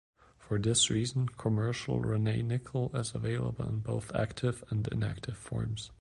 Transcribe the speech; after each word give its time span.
For 0.39 0.57
this 0.57 0.89
reason, 0.89 1.29
commercial 1.29 1.99
Raney 2.01 2.41
nickel 2.43 2.89
is 2.95 3.13
available 3.13 3.69
in 3.69 3.81
both 3.81 4.11
"active" 4.15 4.63
and 4.71 4.87
"inactive" 4.87 5.37
forms. 5.37 5.89